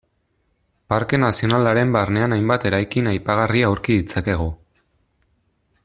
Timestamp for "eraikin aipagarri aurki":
2.71-3.99